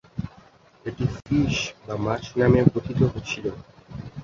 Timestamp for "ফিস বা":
1.15-1.95